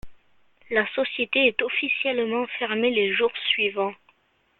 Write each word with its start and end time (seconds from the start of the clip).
La 0.71 0.83
société 0.95 1.45
est 1.45 1.61
officiellement 1.61 2.47
fermée 2.57 2.89
les 2.89 3.13
jours 3.13 3.29
suivants. 3.51 3.93